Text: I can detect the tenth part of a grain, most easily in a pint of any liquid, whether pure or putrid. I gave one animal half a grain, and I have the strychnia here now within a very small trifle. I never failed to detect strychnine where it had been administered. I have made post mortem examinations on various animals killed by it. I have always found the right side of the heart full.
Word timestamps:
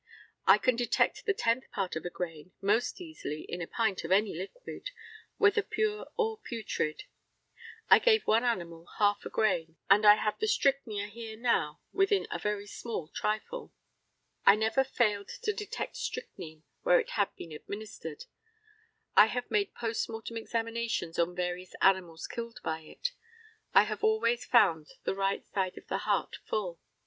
I 0.47 0.57
can 0.57 0.75
detect 0.75 1.27
the 1.27 1.33
tenth 1.35 1.69
part 1.69 1.95
of 1.95 2.03
a 2.05 2.09
grain, 2.09 2.53
most 2.59 2.99
easily 2.99 3.41
in 3.43 3.61
a 3.61 3.67
pint 3.67 4.03
of 4.03 4.11
any 4.11 4.33
liquid, 4.33 4.89
whether 5.37 5.61
pure 5.61 6.07
or 6.17 6.39
putrid. 6.39 7.03
I 7.87 7.99
gave 7.99 8.25
one 8.25 8.43
animal 8.43 8.87
half 8.97 9.27
a 9.27 9.29
grain, 9.29 9.77
and 9.91 10.03
I 10.03 10.15
have 10.15 10.39
the 10.39 10.47
strychnia 10.47 11.05
here 11.05 11.37
now 11.37 11.81
within 11.93 12.25
a 12.31 12.39
very 12.39 12.65
small 12.65 13.09
trifle. 13.09 13.73
I 14.43 14.55
never 14.55 14.83
failed 14.83 15.27
to 15.43 15.53
detect 15.53 15.95
strychnine 15.97 16.63
where 16.81 16.99
it 16.99 17.11
had 17.11 17.35
been 17.35 17.51
administered. 17.51 18.25
I 19.15 19.27
have 19.27 19.51
made 19.51 19.75
post 19.75 20.09
mortem 20.09 20.35
examinations 20.35 21.19
on 21.19 21.35
various 21.35 21.75
animals 21.79 22.25
killed 22.25 22.59
by 22.63 22.79
it. 22.79 23.11
I 23.75 23.83
have 23.83 24.03
always 24.03 24.45
found 24.45 24.93
the 25.03 25.13
right 25.13 25.45
side 25.45 25.77
of 25.77 25.85
the 25.89 25.99
heart 25.99 26.37
full. 26.43 26.79